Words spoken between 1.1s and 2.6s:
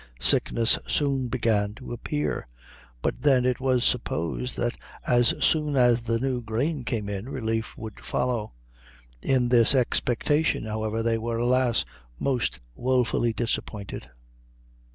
began to appear;